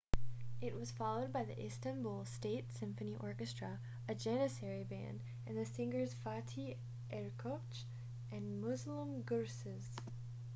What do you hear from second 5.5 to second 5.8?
the